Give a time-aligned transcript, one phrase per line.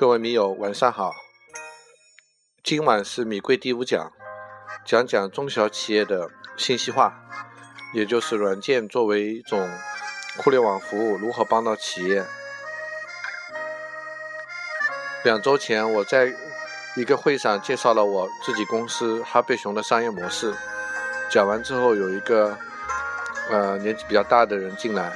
[0.00, 1.12] 各位米友，晚上好。
[2.64, 4.10] 今晚是米贵第五讲，
[4.82, 7.12] 讲讲中小企业的信息化，
[7.92, 9.68] 也就是软件作为一种
[10.38, 12.24] 互联网服务如何帮到企业。
[15.22, 16.32] 两周前，我在
[16.96, 20.54] 一个会上介绍了我自己公司哈贝熊的商业模式。
[21.30, 22.56] 讲完之后，有一个
[23.50, 25.12] 呃年纪比较大的人进来，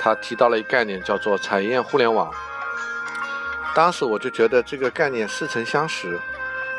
[0.00, 2.34] 他提到了一个概念，叫做产业互联网。
[3.80, 6.20] 当时我就觉得这个概念似曾相识，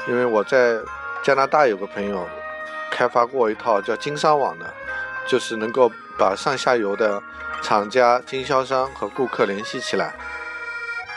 [0.07, 0.77] 因为我在
[1.23, 2.29] 加拿大有个朋友
[2.91, 4.71] 开发过一套叫经商网的，
[5.25, 7.19] 就是能够把上下游的
[7.63, 10.13] 厂家、经销商和顾客联系起来。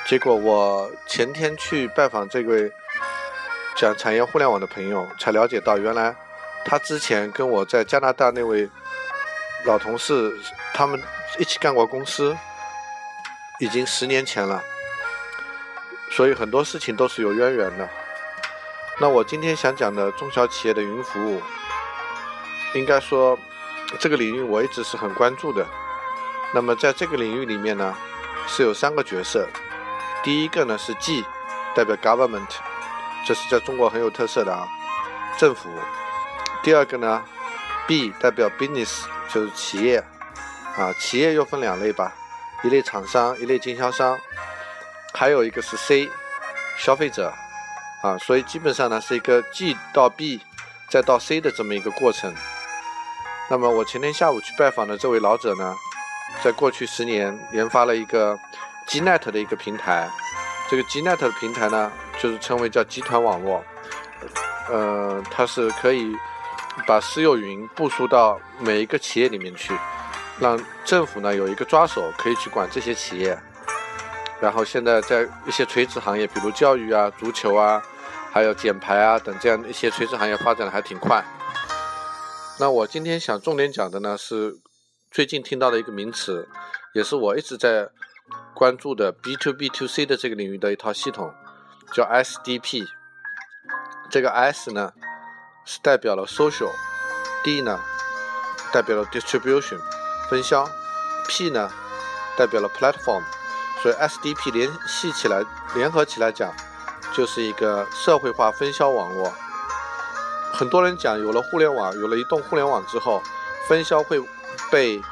[0.07, 2.73] 结果我前天去拜访这位
[3.77, 6.17] 讲产业互联网的朋友，才了解到原来
[6.65, 8.67] 他之前跟我在加拿大那位
[9.67, 10.33] 老同事
[10.73, 10.99] 他们
[11.39, 12.35] 一起干过公司，
[13.61, 14.65] 已经十年前了。
[16.15, 17.89] 所以很多事情都是有渊源的。
[19.01, 21.43] 那我今天想讲的中小企业的云服务，
[22.75, 23.37] 应该说
[23.99, 25.67] 这个领域我一直是很关注的。
[26.55, 27.93] 那么在这个领域里面呢，
[28.47, 29.49] 是有三个角色。
[30.23, 31.25] 第一个呢是 G，
[31.75, 32.47] 代表 Government，
[33.27, 34.69] 这是在中国很有特色的啊，
[35.37, 35.69] 政府。
[36.63, 37.25] 第二个呢
[37.89, 39.99] B 代表 Business，就是企业
[40.79, 42.13] 啊，企业又分两类吧，
[42.63, 44.17] 一类厂商，一类经销商。
[45.17, 46.11] 还有一个是 C，
[46.77, 47.33] 消费者，
[48.03, 50.41] 啊，所以基本上呢是一个 G 到 B，
[50.91, 52.35] 再到 C 的这么一个过程。
[53.49, 55.77] 那么我前天下午去拜访的这位老者呢，
[56.43, 58.37] 在过去十年研发了一个
[58.89, 60.11] GNet 的一个平台。
[60.69, 63.63] 这个 GNet 的平台呢，就是称为叫集团网络，
[64.69, 66.13] 呃，它是可以
[66.87, 69.79] 把私有云部署到每一个企业里面去，
[70.41, 73.39] 让政府呢有一个抓手可以去管这些企业。
[74.45, 77.83] 然后现在在一些垂直行业，比如教育啊、足球啊，
[78.31, 81.25] 还有减排啊等这样一些垂直行业发展的还挺快。
[82.61, 84.59] 那我今天想重点讲的呢是
[85.11, 86.47] 最近听到的一个名词，
[86.93, 87.89] 也是我一直在
[88.55, 91.33] 关注的 B to B to C 的这个领域的一套系统，
[91.95, 92.87] 叫 SDP。
[94.11, 94.93] 这个 S 呢
[95.65, 97.81] 是代表了 social，D 呢
[98.71, 99.81] 代表了 distribution
[100.29, 100.69] 分销
[101.27, 101.73] ，P 呢
[102.37, 103.23] 代表了 platform。
[103.85, 106.51] 所以 SDP 联系起来、联合起来讲，
[107.13, 109.31] 就是一个社会化分销网络。
[110.55, 113.23] 很多人讲，有了互联网，有了移动互联网之后，
[113.69, 114.19] 分销会
[114.71, 115.03] 被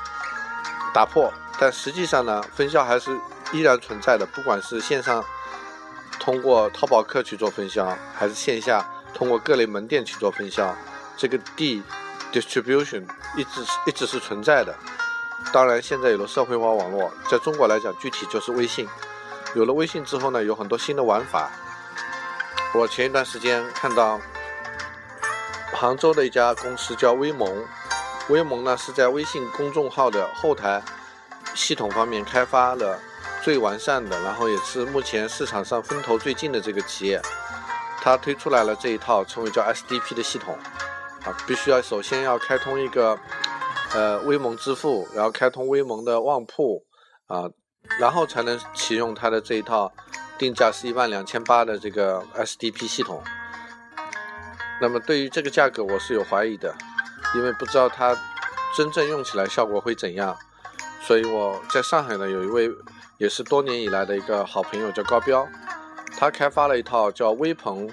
[0.94, 1.30] 打破。
[1.58, 3.14] 但实际上呢，分销还是
[3.52, 4.24] 依然存在的。
[4.24, 5.22] 不管是线上
[6.18, 8.82] 通过淘宝客去做分销，还是线下
[9.12, 10.74] 通过各类门店去做分销，
[11.18, 11.82] 这个 D
[12.32, 13.04] distribution
[13.36, 14.74] 一直是一直是存在的。
[15.50, 18.88] 当然，现在有了社会化网络，在中国来讲，具体就是微信。
[19.54, 21.50] 有了微信之后呢，有很多新的玩法。
[22.74, 24.18] 我前一段时间看到
[25.74, 27.66] 杭州的一家公司叫微盟，
[28.28, 30.82] 微盟呢是在微信公众号的后台
[31.54, 32.98] 系统方面开发了
[33.42, 37.20] 最完善的，然后也是目前市场上风头最近的这个企业。
[38.00, 40.58] 它推出来了这一套称为叫 SDP 的系统，
[41.24, 43.18] 啊，必须要首先要开通一个。
[43.94, 46.82] 呃，微盟支付，然后开通微盟的旺铺，
[47.26, 47.44] 啊，
[48.00, 49.92] 然后才能启用它的这一套
[50.38, 53.22] 定价是一万两千八的这个 SDP 系统。
[54.80, 56.74] 那么对于这个价格，我是有怀疑的，
[57.36, 58.16] 因为不知道它
[58.74, 60.34] 真正用起来效果会怎样。
[61.02, 62.70] 所以我在上海呢，有一位
[63.18, 65.46] 也是多年以来的一个好朋友叫高彪，
[66.18, 67.90] 他开发了一套叫微朋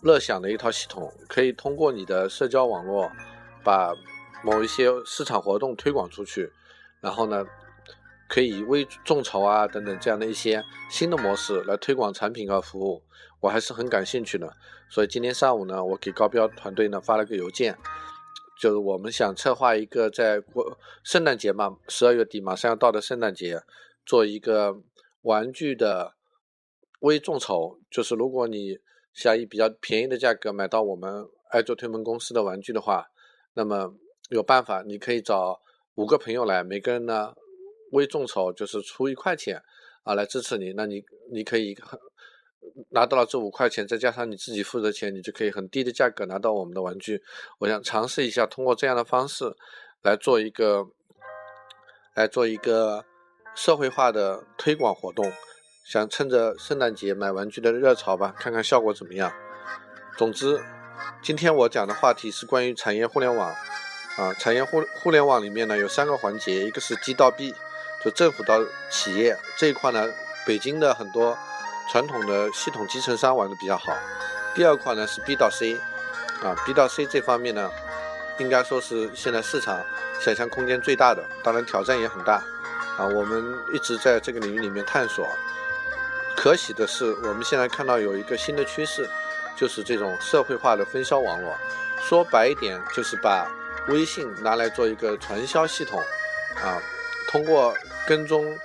[0.00, 3.12] 乐享的一套系统，可以通过你的社交网络
[3.62, 3.92] 把。
[4.42, 6.50] 某一些市场活动推广出去，
[7.00, 7.44] 然后呢，
[8.26, 13.02] 可以微众筹啊等等这样的一些新的模式来推广产品和服务，
[13.40, 14.56] 我还是很感兴趣的。
[14.88, 17.76] 所以今天上午呢，我给高标团队呢发了个邮件，
[18.58, 23.62] 就是我们想策划一个在过圣诞节嘛，十二月底马上要到的圣诞节，
[24.06, 24.80] 做一个
[25.22, 26.14] 玩具的
[27.00, 28.78] 微众筹，就是如果你
[29.12, 33.10] 想以比较便宜的价格买到我们爱做推门公司的玩具的话，
[33.52, 33.94] 那么。
[34.30, 35.60] 有办法，你可以找
[35.96, 37.32] 五个朋友来，每个人呢
[37.92, 39.62] 微众筹，就是出一块钱
[40.04, 40.72] 啊来支持你。
[40.72, 41.76] 那你你可以
[42.90, 47.22] 拿到了这五块钱，再加上你自己付的钱，你就可以很低的价格拿到我们的玩具。
[47.58, 49.56] 我想尝试一下，通过这样的方式
[50.02, 50.86] 来做一个
[52.14, 53.04] 来做一个
[53.56, 55.32] 社会化的推广活动，
[55.84, 59.32] 想趁着圣诞节买玩具的热潮吧，看看效果怎么样。
[60.16, 60.60] 总之，
[61.20, 63.52] 今天我讲的话题是关于产业互联网。
[64.20, 67.54] 啊，产业互互联网里面呢有三个环节，一个是 G 到 B，
[68.04, 70.06] 就政府到企业这一块呢，
[70.44, 71.38] 北京的很多
[71.90, 73.96] 传统的系统集成商玩的比较好。
[74.54, 75.74] 第二块呢是 B 到 C，
[76.42, 77.70] 啊 B 到 C 这方面呢，
[78.38, 79.80] 应该说是现在市场
[80.20, 82.42] 想象空间最大的，当然挑战也很大，
[82.98, 85.26] 啊我们一直在这个领域里面探索。
[86.36, 89.08] 可喜的是，我们现在看到有一个新的趋势，
[89.56, 91.56] 就是这种社会化的分销网络。
[92.02, 93.46] 说白一点，就是把
[93.90, 96.00] 微信拿来做一个传销系统，
[96.56, 96.80] 啊，
[97.28, 97.76] 通过
[98.06, 98.58] 跟踪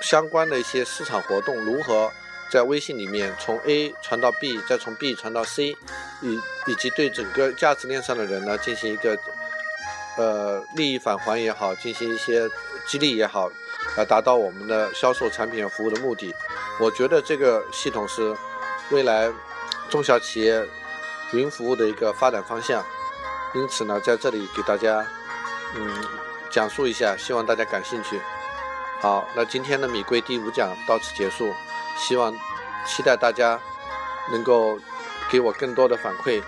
[0.00, 2.12] 相关的一些市场活动，如何
[2.50, 5.76] 在微信里面从 A 传到 B，再从 B 传到 C，
[6.20, 9.18] 以以及对整个价值链上的人呢进行一个
[10.16, 12.48] 呃利益返还也好，进行一些
[12.86, 13.50] 激励也好。
[13.96, 16.34] 来达到我们的销售产品服务的目的，
[16.78, 18.36] 我觉得这个系统是
[18.90, 19.32] 未来
[19.88, 20.62] 中小企业
[21.32, 22.84] 云服务的一个发展方向。
[23.58, 25.04] 因此呢，在这里给大家
[25.74, 26.04] 嗯
[26.48, 28.20] 讲述一下，希望大家感兴趣。
[29.00, 31.52] 好，那今天的米贵第五讲到此结束，
[31.96, 32.32] 希望
[32.86, 33.58] 期待大家
[34.30, 34.78] 能够
[35.28, 36.40] 给我更多的反馈，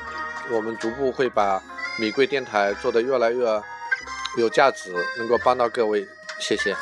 [0.50, 1.60] 我们逐步会把
[1.98, 3.44] 米贵电台做得越来越
[4.36, 6.06] 有价值，能够帮到各位。
[6.38, 6.76] 谢谢。